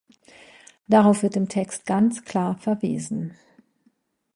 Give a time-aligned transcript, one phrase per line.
[0.87, 3.35] Darauf wird im Text ganz klar verwiesen.